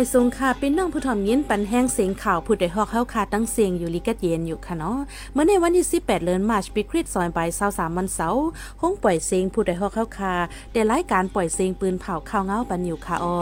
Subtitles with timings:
[0.00, 4.98] อยสูงค่ะเป็นน้องผู้ถ่อมยินปันแห้งเสียงข่าวผู้ใดฮอกเฮาคาตั้งเสียงอยู่ลิกัดเย็นอยู่ค่ะเนาะ
[5.32, 8.44] เมื่อในวันที่ 18 เดือนมาร์ชปีคริสต์2 5 23วันเสาร์
[8.80, 10.34] ห้องปล่อยเสียงผู้ใดฮอกเฮาคา
[10.72, 13.38] ได้รายการปล่อยเสียงปืนเผาข่าวเงาปันอยู่ค่ะอ้อ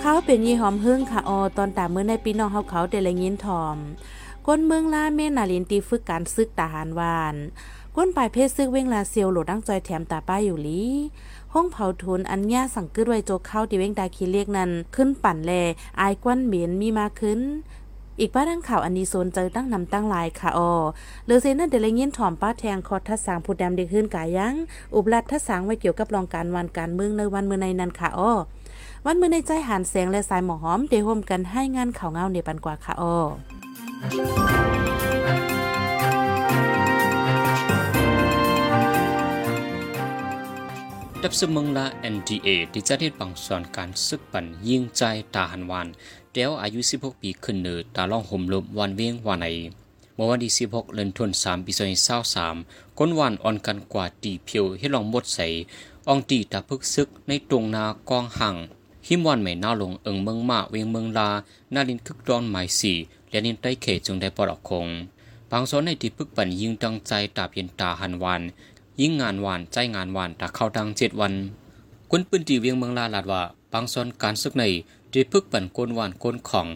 [0.00, 3.78] เขาเป็นยี่หอมเฮิงค่ะออตอนตามเมื่อในปีน้องเฮาเขาได้ลยินทอม
[4.50, 7.34] ก้นเมืองลาเมนาลินตีฝึกการซึกทหารวาน
[7.96, 10.82] ก้นปลายเพศซึกเว้งลาเซียวโหลดดังจอยแถมตาป้ายอยู่ลี
[11.54, 15.52] ห้องเผาทุนอันญ่าสั่งกึดไว้โจเข้าที่เว้งดาคีเรียกนั้น ขึ้นปั่นแล
[16.00, 17.40] อายกวนเหม็นมีมาขึ้น
[18.20, 20.72] อีกป้าดังข่าวอันนี้โซนเจอตั้งนำตั้งลายค่ะออ
[21.26, 24.54] เลอเซนั่นเดลเงียนถ่อมป้าแทงคอทัดสางผู้ดำเด็กขึ้นกายัง
[24.94, 28.32] อุบลัดทัดสางไว้เกี่ยวกับรองการวันการเมืองในวันเมื่อในนั้นค่ะออ
[29.06, 33.57] วันเมื่อในใจหันแสงและสายหมอหอมเดโฮมกันให้งานข่าวเงาในปันกว่าค่ะออ
[33.98, 34.04] ดั
[41.30, 45.02] บสมึงละ NDA ที่จะได้บังสอนการซึกปั่นยิงใจ
[45.34, 45.86] ตาหันวาน
[46.32, 49.46] เดียวอายุ 16 ปีขึ้นเนือตาล่องห่มลมวันเวียงวันไหน
[50.14, 51.72] เมื่อวันที่ 16 เดือนธันวาคมปี
[52.34, 55.46] 2023ก้นวันอ่อนกันกว่าตีเพียวให้ลองหมดใส่
[56.08, 58.56] อองตีตาพึกซึกในตรงนากองห่าง
[59.06, 61.28] หิมวันไม่น่าลงเอิงเมืองมาเวียงเมืองลา
[61.74, 62.96] นาลินคึกดอนหมายสี่
[63.30, 64.86] และนินใต้เขตจึงได้ปลอดคง
[65.52, 68.42] บางส่วนในที่พึกปันยิงตั้งใจตาเพียนตาหันวัน
[69.00, 71.34] ยิ่งงานหวานใจงานหวานถ้าเข้าดังเจ็ดวัน
[72.10, 74.64] กวนปืนตีเวียงเมืองลาลาดว่าบางส่วนการซึกใน
[75.10, 76.66] ได้พึกปั่นกนหวานโกนของ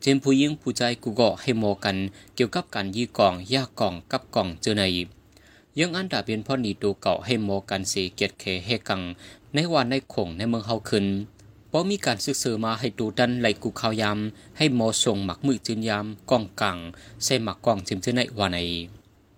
[0.00, 1.96] เจมผู้ยิ่งผู้ใจกูเกาะให้โมกัน
[2.34, 4.82] เกี่ยวกับการยีกองยากกองกับกองเจอใน
[5.78, 9.00] ยังอันดาเป็นพ่อหนีตูเก่าให้โมกันสีเกียรเคเฮกัง
[9.54, 11.06] ในวันในคงในเมืองเฮาขึ้น
[11.72, 16.76] เพราะมีการซึกเสือมาให้ดูดันไหลกูขาวยำให้โมอส่งหมักมือจืนยำกองกัง
[17.24, 18.58] ใส่หมักกองจิมเจอในวันใน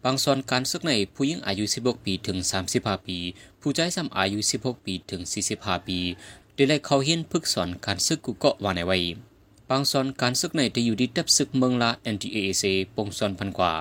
[0.04, 2.38] บางส่วนการซึกในผู้หญิงอายุ 16 ปีถึง
[2.72, 3.18] 35 ปี
[3.60, 5.20] ผู้ใจซ้ำอายุ 16 ปีถึง
[5.54, 5.98] 45 ปี
[6.54, 8.98] ได้ไล่เขาเฮียนพึกสอนการซึกกุเกาะวานในไว้
[9.70, 12.62] บางส่วนการซึกในจะอยู่ดีดับซึกเมืองละ NTAC
[12.96, 13.72] ปงสอนพันกว่า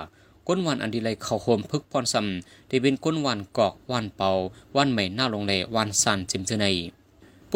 [0.46, 4.30] ก้นวันอันดีไลเขาโฮมพึกพรซ้ำได้เป็นก้นวันกอกวันเปา
[4.76, 6.66] วันใหม่หน้าลงเลวันสันจิมเจใน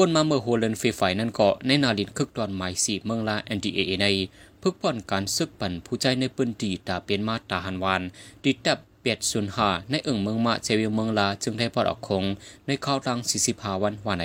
[0.00, 4.06] ป่นมาเมื่อโฮเลนเฟไฟนั่นก็ในนาลินคึกตอนหมายสีเมืองละ NTAA ใน
[4.62, 8.02] พึกพ่อนการซึกปั่นผู้ใจในปืนตีตาเป็นมาตาหันวาน
[8.44, 12.24] ติดดับเปียดสุนหาในเอิงเมืองมาเจวิเมืองลาจึงได้พอดออกคง
[12.66, 14.24] ในข้าวรังสี่สิบหาวันวานใน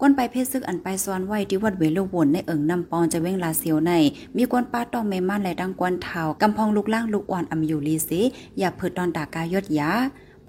[0.00, 3.92] ก้นไปเพศซึกอันไปซ้อนไว้ที่วัดเวลุวนในเอิงนำปองจะเว้งลาเซียวใน
[4.36, 8.20] มีกวนป้าต้องเมมันและดังกวนเทากำพองลูกล่างลูกอ่อนอำอยู่ลีสิ
[8.58, 9.90] อย่าเพิดตอนตากายดยา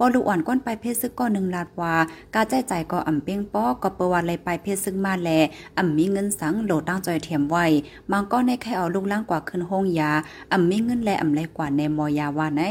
[0.06, 1.94] ปอลูกอ่อนก้นไปเพศซึกก็หนึ่งลาดว่า
[2.34, 5.30] กาใจใจก็อ่ำเปียงป้อก็เปวันเลยไปเพศซึกมาแล
[5.78, 7.64] อ่ำมีเงินสังโหลดตั้งจอยเทียมไว้
[8.10, 10.10] มังก็ในแค่เอาลูกล่างกว่าขึ้นห้องยา
[10.52, 12.62] อ่ำมีเงินแลอ่ำไรกว่าในมอยาว่าไหน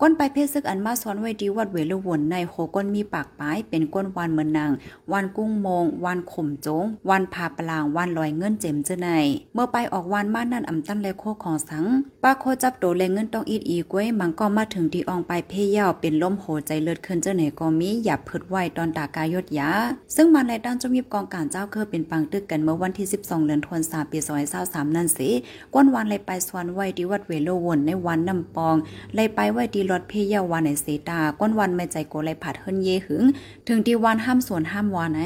[0.00, 4.70] ก้นไปเพศซึกอันมาซ้อนไว้ดีวัดเวลุวนในโหก้นมีปากปายเป็นก้นวานเมือนนาง
[5.12, 9.08] วันกุ้งมงวันข่มโจงวันพาปลางวันลอยเงินเจมเจอใน
[9.54, 11.84] เมื่อไปออกวันมานั่นอำตั้นเลยโคของสัง
[12.22, 19.70] ป้าโคจับโตแลเงินต้องอีดอีก้วยมันก็มาถึงที่อองไปเพยยาวเป็นล้มโหใจเลือดขึ้นเจ้าไหนก็มีอย่าพิดไหวตอนตากายดยา
[20.16, 24.18] ซึ่งมันในด้านจมีบกองการเจ้าเคยเป็นปังตึกกันเมื่อวันที่ 12เดือนธันวาคมปี
[24.56, 25.28] 2023นั่นสิ
[25.74, 28.76] ก้นวันเลยไปสวนไว้ที่วัดเวลุวนในวันน้ำปอง
[29.14, 33.22] เลยไปไว้ีรถเพยยาวันในเซตาก้นวันไม่ใจโกไลผัดเฮินเยหึง
[33.66, 35.20] ถึงที่วันห้ามสวนห้ามวานไหน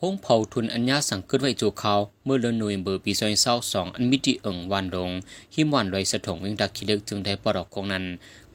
[0.00, 1.94] ห้องเผาทุนอัญญาสังเกิดไว้จูเขา
[2.24, 5.10] เมื่อเดือนหน่วยเบอร์ปีซอยเศร้าสองอันมิติเอิงวันลง
[5.54, 8.04] หิมวันลอยสะถงวิ่งดักคิเล็กจึงได้ปลดออกของนั้น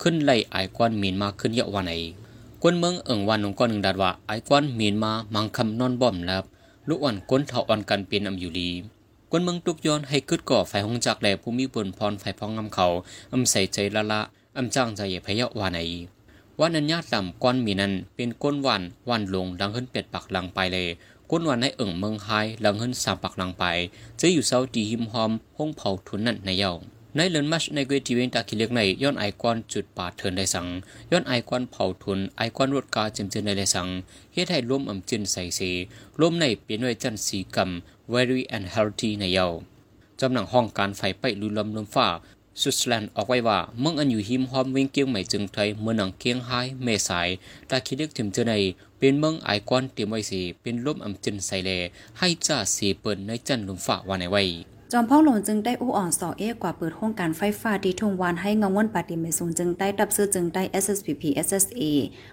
[0.01, 1.93] ขึ้นไล่ไอควันมีนมาขึ้นเยอะวันไหน
[2.61, 6.43] กวนเมืองเอิงวันลงก้อนหนึ่งดาดว่าไอควันมีนมามังคำนอนบ่อมแล้ว
[6.87, 8.69] ลูกอ่อนก้นเถาอ่อนกันเป็นอำอยู่ลี
[9.31, 12.87] กวนเมืองตุกย้อนให้กึดก่อไฟหงจักแหล่ผู้มีบนพรไฟพองงำเขา
[13.33, 14.21] อำใส่ใจละละ
[14.57, 15.79] อำจ้างใจใหญ่พยะวานไหน
[16.59, 20.87] ว่านันญาติลำก้อนมีนั้น เป็นก้นวันวันลงดังขึ้นเป็ดปักหลังไปเลย
[21.31, 22.29] ก้นวันในเอิ่งเมืองไฮ
[22.61, 23.63] หลังขึ้นสามปักหลังไป
[24.19, 26.73] จะอยู่เศร้าดีหิมหอมห้องเผาทุนนั่นในเย้า
[27.15, 30.67] ในเลินมัชในเวทีเวนตาคิเล็กในย้อนไอคอนจุดปาดเทินได้สัง
[31.11, 33.87] ย้อนไอคอนเผาทุนไอคอนรถกาจิมจินได้สัง
[34.33, 35.61] เฮ็ดให้ร่วมอำจินใส่เส
[36.19, 39.47] ร่วมในเปลี่ยนไว้จันสีกำ very and healthy ในเยา
[40.19, 42.07] จำหนังห้องการไฟไปลุลำลมฟ้า
[42.61, 46.51] สุดแลนด์ออกไว้ว่าเมืองอันอยู่หิมหอมเวงเกียงใหม่จึงไทยเมืองหนังเกียงไฮ
[46.83, 47.29] เมสาย
[47.69, 48.53] ตาคิดเล็กถึงเจอใน
[48.97, 51.69] เป็นเมืองไอคอนเตรียมไว้สีเป็นร่มอำจินใส่เล
[52.19, 61.83] ให้จ่าสีเปิดในจันลุมฝาวันในไว้ จอมพ่องหลงจึงได้อู้อ่อนสอเอกว่าเปิดโครงการไฟฟ้าที่ทุ่งวานให้งงวนปฏิเมสูงจึงได้ดับซื้อจึงได้ SSPP SSA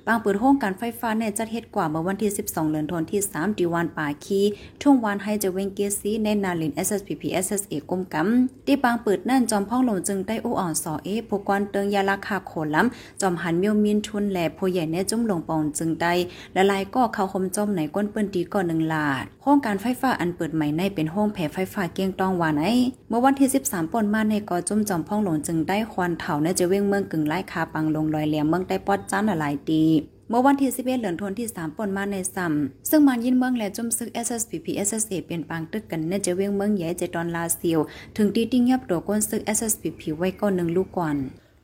[0.07, 4.41] บางเปิดโครงการไฟฟ้าในจัดเฮ็ดกว่าเมื่อวันที่ 12เดือนธันวาคมที่3ดีวานป่าคี
[4.83, 16.13] ทุ่งวานให้จะเวงเกซีในนาลิน SSPP SSA กุมกำที่บางเปิดนั่นจอมพ่องหลงจึงได้อู้อ่อนสอเอผู้กวนเติงยาราคาโขล้ำจอมหันเมียวมินทุนแหลผู้ใหญ่ในจุ่มลงปองจึงได้
[16.57, 22.65] ละลายก็เข้าคมจมในก้นเปิ้นตีก่อนหนึ่งลาดโครงการไฟฟ้าอันเปิดใหม่ในเป็นห้องแผไฟฟ้าเกียงตองวานไอ
[23.09, 29.83] เมื่อวันที่ 13ปนมาในกอจุ่มจอมพ่องหลงจึงได้ควันเถาในจะเว้งเมืองกึ่งไล่คาปังลงลอยเหลี่ยมเมืองได้ปอดจ้านหลายตี
[30.29, 37.81] เมื่อวันที่ 11เดือนธันที่ 3ปนมาในซ้ำซึ่งมันยินเมืองและจุ่มซึก SSPP SSA เป็นปางตึกกันในจะเว้งเมืองใหญ่เจดอนลาเซียว
[38.17, 41.17] ถึงตีติ้งยับตัวก้นซึก SSPP ไว้ก้อนหนึ่งลูกก่อน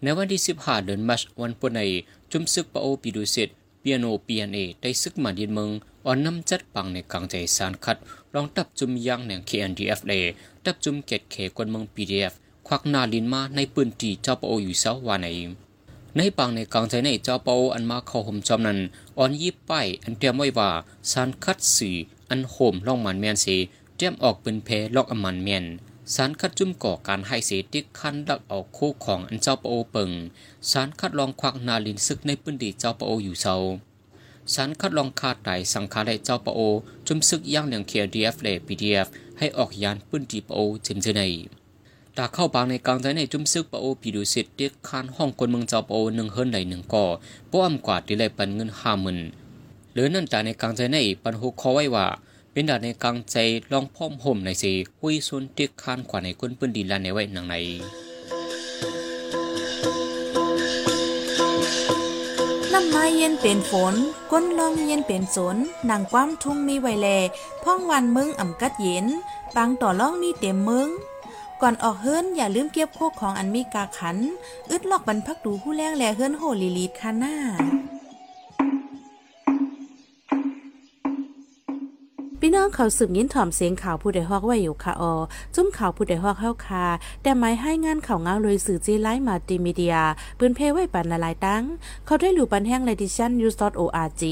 [0.03, 1.81] ในวันที่ 15 เดือนมัชวันปนใน
[2.33, 3.49] จุ่มซึกปะโอปิดูเซต
[3.87, 5.71] เปียโน PNA ได้ซึกมายินเมือง
[6.07, 7.97] อ่อนน้ำจัดปังในกลางใจสารคัด
[8.35, 10.13] ลองตับจุ่มยางแหนง KNDF เล
[10.65, 12.33] ตับจุ่มเกตเคกวนเมือง PDF
[12.67, 15.27] ควักนาลินมาในปืนตีเจ้าปะโออยู่เสาวานใน
[16.17, 18.79] ในปังในกลางใจในเจ้าปะโออันมาเข้าห่มจอมนั้น
[19.19, 20.71] อ่อนยิบป้ายอันเตรียมไว้ว่า
[21.11, 21.91] สารคัดสี
[22.31, 23.57] อันโหมล่องมันแมนสี
[23.97, 25.65] เตรียมออกเป็นเพลลอกอมันแมน
[26.15, 30.11] สารคัดจุ่มก่อการให้เสติคันดักออกคู่ของอันเจ้าปโอเปิง
[30.71, 33.55] สารคัดลองควักนาลินซึกในปื้นตีเจ้าปโออยู่เสา
[34.55, 36.61] สารคัดลองคาดไตสังคาได้เจ้าปโอ
[37.07, 39.07] จุมซึกย่างเหลียง KDF และ PDF
[39.39, 41.23] ให้ออกยานปื้นตีปโอเจนเจใน
[42.17, 47.05] ตาเข้าบางในกลางใจในจุมซึกปโอปีดูสิทธิ์เด็กคานห้องคนเมืองเจ้าปโอหนึ่งเฮิรนไหลหนึ่งก่อ
[47.53, 49.19] ป้อมกว่าที่เลยปันเงินห้าหมื่น
[49.93, 52.07] หรือนั่นตาในกลางใจในปันหุคอไว้ว่า
[52.57, 53.37] เป็นดาในกลางใจ
[53.73, 57.55] ลองพ่อมห่มในสีหุยซุนเด็กคานขวาในก้นปืนดีลานในไว้หนังใน
[62.73, 63.95] น้ำไม้เย็นเป็นฝน
[64.31, 65.57] ก้นลองเย็นเป็นสน
[65.91, 67.09] นางความทุ่งมีไวแล
[67.63, 69.07] พ่องวันมึงอ่ำกัดเย็น
[69.57, 70.89] ปังต่อล่องมีเต็มมึง
[71.63, 74.17] ก่อนออกเฮิรนอย่าลืมเก็บโคกของอันมีกาขัน
[74.71, 77.35] อึดลอกบรรพักดูผู้แรงแลเฮิรนโหลีลีดคาน้า
[82.49, 85.15] พี่น้องเขาสืบยินถ่อมเสียงข่าวผู้ใดฮอกไว้อยู่ค่ะออ
[85.55, 86.85] จุ้มข่าวผู้ใดฮอกเข้าคา
[87.23, 89.97] แต่หมายให้งานข่าวเงาเลยสื่อจีไลมาติมีเดีย
[90.39, 91.63] ปืนเพไว้ปันละลายตั้ง
[92.07, 94.23] เขาได้หลู่ปันแห้งเลดิชันนิวส์ .org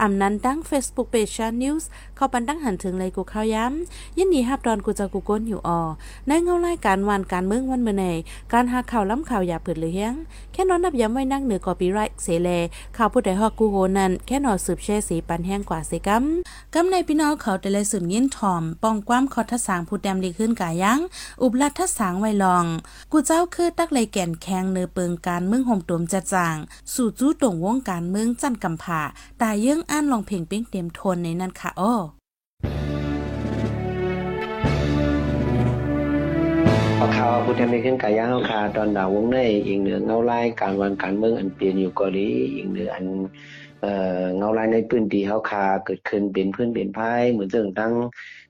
[0.00, 5.80] อำนั้นตั้ง Facebook Page ชันนิวส์เขาปันตั้งหันถึงเลยกูเข้าย้ำยินดีฮับดอนกูจะกูก้นอยู่ออ
[6.26, 8.04] ในเงารายการวันการเมืองวันเมื่อใน
[8.52, 10.14] การหาข่าวล้ำข่าวอย่าเปิดเลยเฮียง
[10.52, 12.48] แค่นอนนับย้ำไว้นั่งเหนือกอปีไรเสเล
[12.96, 16.24] ข่าวผู้ใดฮอกกูโหนั่นแค่นอสืบแช่สีปันแห้งกว่าสิกัม
[16.74, 21.00] กัมในพี่น้องเขาแต่เลยสืบยิ้นถ่อม ป้องความคอทัศางผู้แดมดีขึ้นกายัง
[21.42, 22.64] อุบลัดทัศางไว้ลอง
[23.12, 26.56] กูเจ้าคือตักเลยแก่นแข็งเนือเปิงการเมืองห่มตวมจะจาง
[26.94, 29.02] สู่จู้ตรงวงการเมืองจันกำผา
[29.42, 31.94] ตายเยื่องอ่านลองเพลงเป้งเต็มทนในนั้นค่ะอ้อ
[36.98, 39.36] พอข่าวพุทธมิขึ้นกายางคาตอนดาววงใน
[39.66, 43.06] อีกเหนือเงาไลายการวันการเมืองอันเปลี่ยนอยู่กาหลีอีกเหนืออัน
[43.82, 47.94] เอ่อเงาลายในพื้นที่เฮาคาเกิดขึ้นเป็นพื้นเป็นภายเหมือนเรื่องทั้ง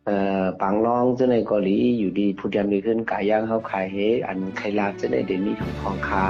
[0.06, 3.96] เอ่อปังรองซึ่งในเกาหลีอยู่ดีพุทธมิขึ้นกายางเฮาคายเฮ
[4.26, 6.26] อันไคลาซึ่งในเดนมีของของคา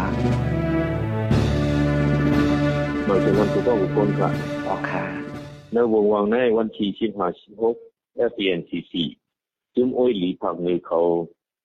[3.06, 4.32] หมายถึงวันทุกข์ทุกคนครับ
[4.68, 5.04] ออกคา
[5.72, 7.76] ในวงวางในวันที่สิบห้าสิบหก
[8.28, 8.92] FPNCC
[9.74, 11.00] จึงโอ้ยหลีผักในเขา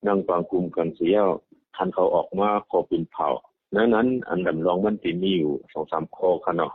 [0.08, 1.18] นั่งฟังกลุ่มกันเสีย
[1.76, 3.28] ทันเขาออกมาขอเป็นเผ่า
[3.76, 6.74] นั้นนั้นอันดำรองมันติมีอยู่สองสามข้อค่ะเนาะ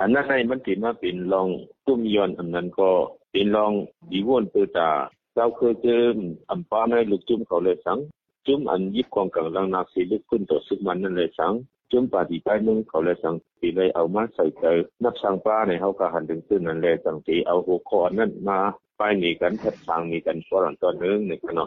[0.00, 1.48] อันนั้นในมันติมาเป็นรอง
[1.86, 2.90] ตุ้มยอนอันนั้นก็
[3.30, 3.72] เป็นรอง
[4.10, 4.90] ดีวนเตอตา
[5.34, 6.02] เจ้าเคยเจอ
[6.50, 7.98] อัมป้าในลูกจุ่มเขาเลยสัง
[8.46, 11.52] จุ่มอันยิบกองกลางลังนาสีลึกขึ้นต่อซึกมันนั่นเลยสัง
[11.90, 14.64] จุ่มปาดีใต้มึงเขาเลยสังปีเลยเอามาใส่ใจ
[15.02, 18.58] นับสังป้าในเฮาก็หันถึงซึ่งนั่นเลยสังสีเอาหัวคอนั่นมา
[18.96, 21.66] ไปหนีกันแทบทางมีกันฝรั่งตอนนึงในขณะ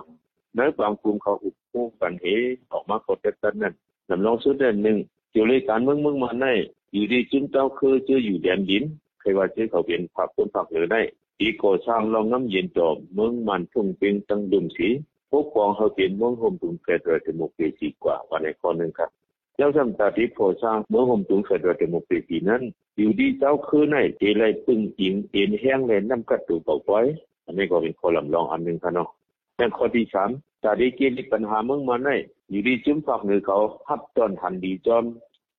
[0.55, 2.25] ในบางกลุ่มเขาอุบคู่กันเฮ
[2.71, 3.73] ออกมาโคเตตันนั่น
[4.09, 4.97] นำลองสุดเด่นหนึ่ง
[5.37, 6.45] เกี่ยวเลยการเมืองเมืองมาใน
[6.93, 8.83] อยู่ดีจุ่มเจ้าคือเจออยู่แดนดิน
[9.19, 11.01] ใครว่าเจอเขาเป็นผักคนผักหรือได้
[11.41, 14.87] อีก่อสร้างลองน้ำเย็นจอมเมืองมันทุ่งเป็นตั้งดุมสี
[15.29, 19.09] พวกกองเขาเป็นเมืองห่มตุงเฟดเรอร์เดโมครซีกว่าวันในข้อหนึ่งครับ
[19.57, 22.61] แล้วทำตาที่พอสร้างเมืองห่มตุงเฟดเรอร์เดโมครซีนั้น
[22.97, 27.05] อยู่ดีเจ้าคือในเจไรปึ้งอิงเอ็นแห้งเลยน้ำกัดตูเป่าป้อย
[27.45, 29.09] อันนี้ก็เป็นข้อลำลองอันหนึ่งครับเนาะ
[29.55, 30.29] แต่ข้อที่สาม
[30.63, 32.09] ตาดีเกี่ยวปัญหาเมืองมันใน
[32.49, 35.03] อยู่ดีจุ่มฝักหรือเขาฮับตอนทันดีจอม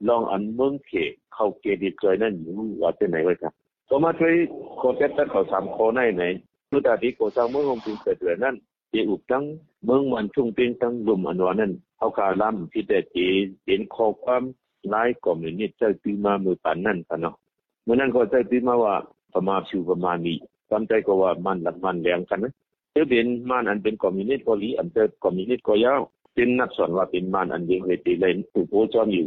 [0.09, 0.93] ลองอันเมืองเข
[1.35, 2.53] เขาเกดีจอยนั่นอยู่
[2.83, 3.53] ว่าจะไหนไว้ครับ
[3.91, 4.33] สมมติว่า
[4.77, 6.25] โคเตตเขาสามโคในไหน
[6.69, 8.55] คือตาดีโกสร้างเมืองห่มตุงเฟดเรอร์นั้น
[8.91, 9.45] เจอุบตั้ง
[9.85, 13.17] เมืองมันชุ่งเป็นตั้งดุมอันวานั้นเขาการล้ำที่แต่เจ
[13.67, 14.43] เห็นข้อความ
[14.89, 17.35] ไล่คอมมิวนิสต์เจ้าตีมามือปันนั่นกันเนาะ
[17.85, 18.95] เมื่อนั้นก็เจ้าตีมาว่า
[19.35, 20.37] ประมาณชิวประมาณนี้
[20.69, 22.53] ความใจก็ว่ามันหลักมันแรงกันนะ
[22.93, 26.01] เจะเป็นมานอันเป็นคอมมิวนิสต์เกาหลีอันเป็นคอมมิวนิสต์ก็ยาว
[26.35, 29.27] เป็นนักสอนว่าเป็นมานอันเดียวเฮติเลนถูกโพจอมอยู่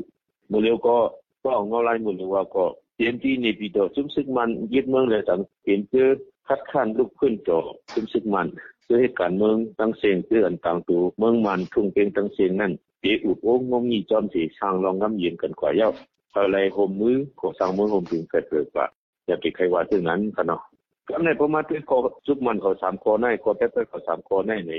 [0.51, 0.97] มื้อเร็วก็
[1.43, 2.65] ก็เอาเงาลายมื้อเร็วว่าก็
[2.95, 6.07] เตรียมที่ในปีดอซุมซึกมันยึดเมืองเลยสังเป็นเพื่อ
[6.47, 7.59] คัดค้านลุกขึ้นจอ
[7.93, 8.47] ซุมซึกมัน
[8.85, 15.89] คือเหตุการเมืองตั้งเสียงคืออันต่างตูเมืองมันทุ่งเป็นตั้งเสียงนั้นเปอุดโอ้งงมีจอมสีช่างรองน้ำเย็นกันกว่าเยา
[16.35, 18.85] อะไรโฮมมือของสร้างเมืองโฮมถึงเกิดเกิดว่า
[19.27, 20.61] จะไปใครว่าถึงนั้นคะเนาะ
[21.07, 24.73] ก็ในประมาณที่ก็ซุกมันขาสามคอในก็แป๊บๆขาสามคอในใน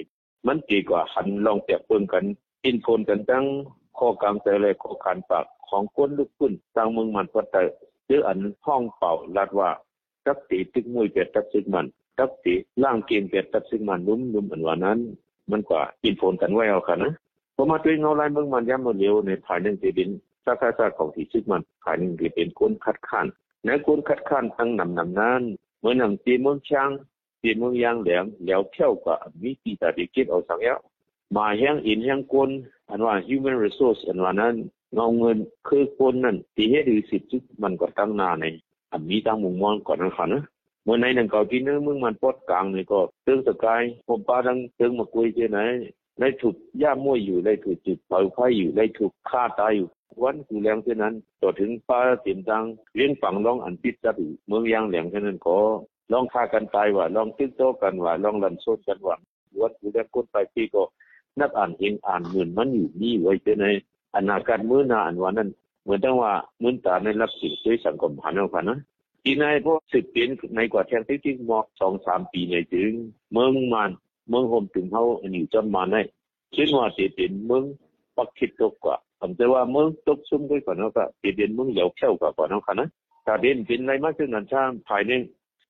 [0.47, 2.25] มันดีกว่าหันลองเปรียบเทียบกัน
[2.65, 3.45] อินโฟนกันตั้ง
[3.99, 7.63] ข้อกลางแต่เลยข้อการปาก ของคนลุกขึ้นสร้างเมืองมันก็แต่
[8.07, 9.71] หรืออันห้องเป่าลัดว่า
[10.27, 11.87] ตักตีตึกมวยเปียดตักซึกมัน
[12.19, 14.99] ตักตีล่างเกมเปียดตักซึกมันนุ่มนุ่มอันว่านั้น
[15.51, 17.13] มันกว่าอินโฟนกันไว้เอาค่ะนะ
[17.57, 20.09] พอมาด้วยเงาลายเมืองมันย่ำมาเร็วในภายหนึ่งจะเป็น
[20.45, 23.27] สาขาสาของที่ซึกมันภายหนึ่งเป็นคนคัดค้าน
[23.65, 25.43] ในคนคัดค้านตั้งนำนำนั้น
[25.81, 26.91] เมื่อหนังตีเมืองช้าง
[27.43, 30.75] ตีเมืองยางแหลมแล้วเที่ยวกับมีปีตาดิกิจเอาสังเยา
[31.37, 32.51] มาแห้งอินแห้งคน
[32.89, 34.55] อันว่า human resource อันว่านั้น
[34.95, 38.45] เงาเงินคือคนนั้นที่เฮ็ดหรือสิทธิ์มันก็ตั้งนาใน
[38.91, 40.43] อันมีตั้งมุมมองก่อนนั้นค่ะนะ
[40.85, 45.59] เมื่อในหนังเก่าที่นึงมึงมันปดกลางนี่ก็เติงสกายผมป้าทั้งเติงมาคุยเจไหน
[46.21, 49.89] ได้ถูกย่ามวยอยู่ได้ถูกจุดเผาไฟอยู่ได้ถูกฆ่าตายอยู่
[50.23, 55.57] วันกูแรงเช่นนั้นต่อถึงป้าเตียมตังเลี้ยงฝังร้องอันปิดจับอยู่เมืองยางแหลงเช่นนั้นก็
[56.13, 59.17] ลองฆ่ากันตายว่าลองตึกโตกันว่าลองลันโซดกันว่า
[59.61, 60.83] วันกูแรงคนไปที่ก็
[61.41, 63.67] นักอ่านเองอ่านเหมือนมันอยู่นี่ไว้เจใน
[64.17, 65.49] อนาคตมื้อนาอันว่านั้น
[65.83, 68.79] เหมือนตั้งว่ามื้อตาในรับสิ่งด้วยสังคมผ่านเอาค่ะนะ
[69.23, 70.23] ที่ในพวกสิบปี
[70.57, 72.91] ในกว่าแทงที่จริงมอกสองสามปีในถึง
[73.33, 73.91] เมืองมัน
[74.29, 75.97] เมืองโฮมถึงเขาอันอยู่จำมาใน
[76.53, 77.65] เช่นว่าติเป็นเมือง
[78.17, 82.89] ปักคิดตกกว่าผมจะว่าเมืองตกซุ่มด้วยก่อนนะก็ติเป็นเมืองเหลียวเข้ากว่าก่อนนะค่ะนะ
[83.27, 85.13] ถ้าเด่นเป็นไรมากขึ้นนั้นช่างภายใน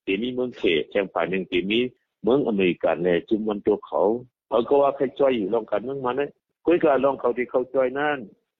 [0.06, 1.78] ตีมีเมืองเขตแทงภายหนึ่งตีมี
[2.22, 4.02] เมืองอเมริกันเนี่ยจุ่มมันตัวเขา
[4.48, 6.30] เขาก็ว่าใครจ้อยอยู่ลองกันเมืองมันเนี่ย
[6.66, 8.18] คุยกันลองเขาที่เขาจอยนั่น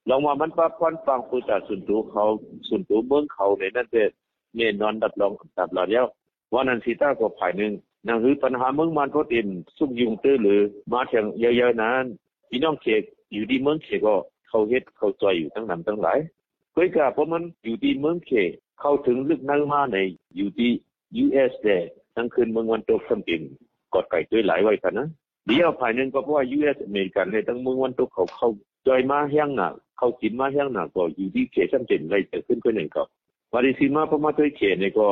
[0.09, 2.25] ลองว่ามันปะพอนฟังคุยจากส่วนตัวเขา
[2.69, 4.09] ส่วนตัวเมืองเขาในนั่นเป็น
[4.57, 6.07] เน่นอนดับลองดับหลอดแล้ว
[6.55, 7.73] วันนั้นสีตาก็ภายหนึ่ง
[8.07, 10.61] นั่นคือปัญหาเมืองมันก็เต็มซุ่มยุงตื้อหรือ
[10.93, 12.05] มาเถียงเยอะๆนั้น
[12.49, 14.17] พี่น้องเขตอยู่ที่เมืองเขตก็
[14.49, 16.19] เขาเฮ็ดเขาจอยอยู่ทั้งนั้นทั้งหลาย
[16.75, 19.97] คุยกันเพราะมันอยู่ที่เมืองเขตเข้าถึงลึกนั่งมาใน
[20.37, 20.71] อยู่ที่
[21.25, 21.79] US แต่
[22.17, 23.43] ทั้งคืนเมืองวันตกทั้งเป็น
[23.93, 25.09] กอดไก่ด้วยหลายไว้กันนะ
[25.47, 28.49] เดียวภายนึงก็เพราะว่า US อเมริกันในทั้งเมือวันตกเขาเขา
[28.87, 33.03] จอยมาแห้งหนักเขากินมาแห้งหนักก็อยู่ที่เขตชั้นเจนไรจะขึ้นคนหนึ่งก็
[33.53, 35.09] วาริซีมาพมาด้วยเขตในก็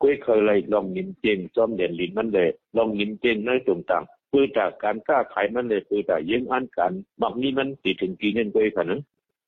[0.00, 9.00] กล้วยเคยเลยลองยินเจงจอมเด่นลินมันเลยลองยินเจงในตรงต่างเพื่อจากการค้าขายมันเลยเพื่อจากยังอันกันบักนี้มันติดถึงกี่เงินก้วยค่นะ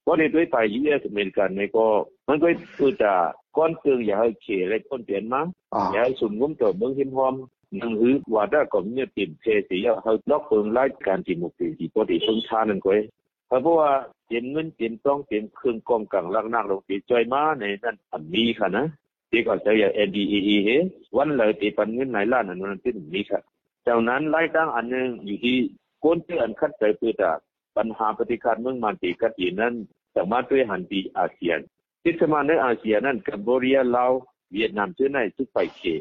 [0.02, 1.86] เพราะในด้วยไป US อเมริกันในก็
[2.28, 3.20] มันก็เพื่อจาก
[3.56, 5.40] ก้อนเตืองอย่าให้เขตอะไรก้อนเปลี่ยนมา
[5.92, 7.34] อย่าให้สุ่มงุ้มตัวเมืองหิมหอม
[7.80, 13.00] นังหือว่าได้ก็มีติ่มเพสีเฮาล็อกเปิงรายการที่มุกที่ปกติสงชานั่นก้อย
[13.46, 13.90] เพราะว่า
[14.30, 17.96] เห็นเงินเต็มต้องเต็มเครื่องกองกลางลักนักลงตีจอยมาในนั้น
[18.34, 18.86] มีค่ะนะ
[19.30, 20.68] ที่ก็จะอย่า NDEE เฮ
[21.16, 23.40] วันเลยตีปันเงินไหนล้านอันนั้นเป็นมีค่ะ
[23.86, 25.56] จากนั้นรายตั้งอันหนึ่งอยู่ที่
[26.04, 27.36] ก้นเตือนคัดใจเพื่อจาก
[27.76, 29.74] ปัญหาปฏิการเมืองมันตีกัดยีนั้น
[30.16, 31.58] สามารถด้วยหันตีอาเซียน
[32.02, 34.10] ที่สมาในอาเซียนนั้นกัมพูชาลาว
[34.52, 36.00] เวียดนามชื่อในทุกไปเขม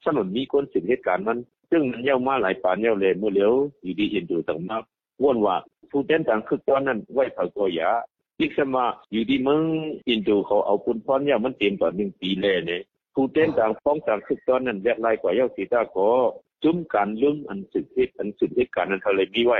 [0.00, 3.52] เซียนนมีคนหนึ่งก็สีปล่อยมมาอุบุเยอะสั่งเหตุกอันมีลองขึ้นมาทางนี้สักขึ้นมือกว่าสนุนมีคนสินเหตุการณ์มัน ซึ่งมันเย้ามาหลายปานเย้าเลยเมื่อเลี้ยว
[3.82, 4.82] อยู่ดีอินดูต่างมาก
[5.22, 5.56] ว่นว่า
[5.90, 7.90] ผู้เต้นต่างคือตอนนั้นไว้เผาตัวยา
[8.40, 9.62] อีกสมาอยู่ที่เมือง
[10.08, 12.80] อินโดเขาเอาคุณพรเนี่ยมันเต็มต่อหนึ่งปีเลยเนี่ย
[13.14, 16.06] ผู้เต้นต่างฟ้องต่างคือตอนนั้นแยกลายกว่าเย้าสีตาขอ
[16.62, 19.58] จุ้มการลุ่มอันสุดเหตุอันสุดเหตุการนั้นเขาเลยมีไว้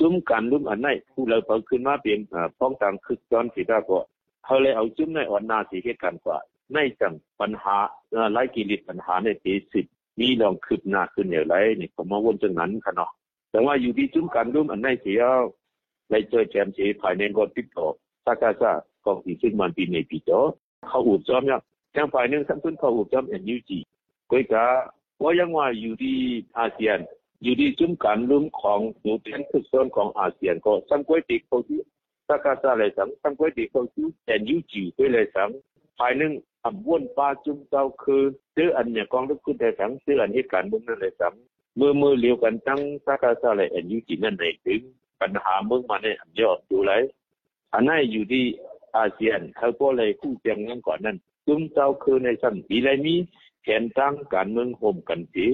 [0.00, 2.20] จุ้มการลุ่มอันไหนผู้เราเปิดขึ้นมาเป็น
[2.58, 3.98] ฟ้องต่างคือตอนสีตาก็
[4.44, 6.38] เขาเลยเอาจุ้มในอ่อนนาสีเหตุการณ์กว่า
[6.74, 7.76] ในจังปัญหา
[8.32, 9.86] ไล่กิริปัญหาในตีสิบ
[10.20, 13.10] มีลองคืบหน้าขึ้นอย่างไรนี่ผมมาวนจังนั้นค่ะเนาะ
[13.50, 15.22] แต่ว่าอยู่ที่จุ้มการรุ่มอันไหนเสีย
[16.10, 17.86] ในเจอแจมเสียภายในก็ติดต่อ
[18.24, 18.72] สักกะ
[19.04, 20.40] ก็ที่ซึ่งมันปีในปีต่อ
[20.88, 21.60] เขาอุดจอมเนี่ย
[21.96, 23.78] จังฝ่ายหนึ่งทั้งทุนเขาอุดจอมเอ็นยูจี
[24.30, 24.66] ก็กะ
[25.22, 26.16] ว่ายังว่าอยู่ที่
[26.58, 26.98] อาเซียน
[27.42, 31.80] อยู่ที่จุ้มการรุ่มของอยู่เป็นทุกโซนของอาเซียนก็สังกวยติดเขาที่
[32.28, 35.48] สักกะเลยสังสังกวยติดเขาที่เอ็นยูจีก็เลยสัง
[35.98, 36.32] ภายหนึ่ง
[36.64, 38.22] อับวนปลาจุ้มเจ้าคือ
[38.54, 41.34] ซื้ออันเนี่ยกองทุกขึ้นแต่สังซื้ออันเหตุการณ์มึงนั่นเลยสัง
[41.78, 44.80] มือมือเลียวกันตั้งสากาซาเลยอันอยู่ที่นั่นในถึง
[45.20, 46.92] ปัญหาเมืองมาเนี่ยยอดอยู่ไร
[47.72, 48.44] อันนั้นอยู่ที่
[48.96, 53.14] อาเซียนเขาก็เลยคู่เจียงนั้นก่อนนั้นซุมเจ้าคือในสันปีไรมี
[53.62, 55.46] แผนตั้งการเมืองโฮมกันสี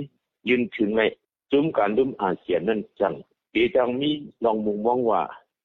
[0.49, 1.03] ยืนถึงใน
[1.51, 3.15] ซุมการดุมอาเซียนนั้นจัง
[3.53, 4.11] ปีจังมี
[4.45, 5.23] ลองมุงมองว่า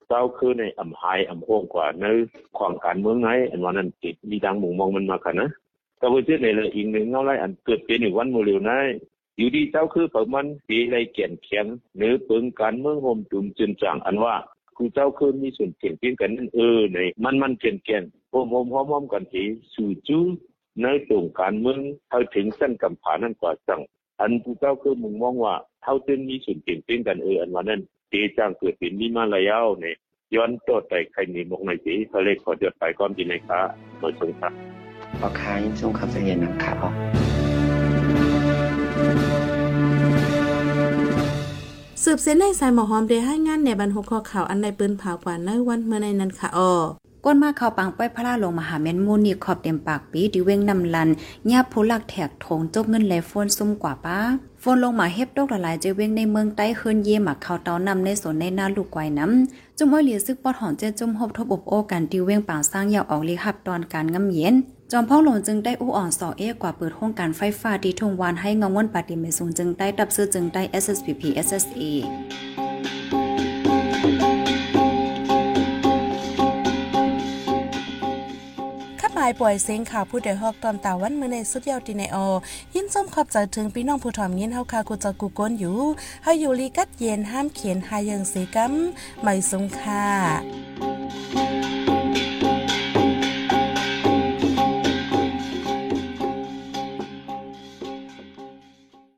[0.09, 2.05] เจ้าคือในอำหายอำโฮงกว่าใน
[2.57, 5.49] ความการเมืองไงอันว่านั้นติดมีดังมุงมองมันมากันนะ
[5.99, 8.77] ก็เพื่อในเลยอีกหนึ่งเงาไรอันเกิดเป็นหนึ่วันโมเรลนะ
[9.37, 11.65] อยู่ดีเจ้าคือประมันปีไรเกียนเขียง
[11.97, 14.35] เนื้อปึงการเมืองโฮมจุมจึนจังอันว่า
[14.75, 20.23] คือเจ้าคือมีส่วนเกี่ยงเกี่ยงกันเออในมันมันเกี่ยงเกี่ยงโฮมโฮมหอมหอมกันทีสู่จู้
[20.81, 23.81] ในตรงการเมืองเท่าถึงเส้นกำผานั่นกว่าจัง
[24.21, 29.95] อันผู้เจ้าคือมุงมองว่าเท่าจึงมีส่วนเกี่ยงเกี่ยงกันเอออันว่านั้นตีจังเกิดเป็นมีมาลายาวเนี่ย
[30.35, 33.59] ย้อนตัวไปใครมีมกในสีทะเลขอจดไปความจริงในค้า
[33.99, 34.53] โดยสงสัย
[35.19, 36.85] พอค้ายินทรงคำเสถียรนำข่าว
[42.03, 46.73] สืบเส้นในสายหมอหอมได้ให้งานในบรรหุข้อข่าวอันในปืนเผากว่าในวันเมื่อในนั้นค่ะออ
[47.25, 51.09] ก้นมาเข้าปังป้อยพระลาลงมหาแม่นมูนี่ขอบเต็มปากปีดิเว้งนำลัน
[51.51, 54.19] ญาผู้ลักแถกถงจกเงินแลโฟนซุ่มกว่าป้า
[54.59, 64.55] โฟนลงมาเฮ็บดอกละลายเจเว้งในเมืองใต้เฮินเยมาเข้าเตานำในสนในหน้าลูกไกวน้ำจุ่มอ้อยเหลียซึกปอดหอนเจจุ่มหบทบอบโอกันดิเว้งปางสร้างยาวออกลีหับตอนการงำเย็น
[64.91, 71.83] จอมพ่อหลวงจึงได้อู้อ่อนสอเอกว่าเปิดโครงการไฟฟ้าดีทงวานให้งงวนปฏิเมสูงจึงได้ดับซื้อจึงได้ SSPP SSA
[79.29, 82.17] ายปล่อยเสียงข่าวผู้ใดฮอกตอมตาวันเมื่อในสุดยาวตีในอ
[82.74, 85.77] ยินส้มขอบใจถึงพี่น้องผู้ถ่อมยินเฮาคากูจะกูก้นอยู่
[86.24, 88.74] เฮาอยู่ลีกัดเย็นห้ามเขียนหายังสีกัม
[89.21, 90.05] ไม่สงค่า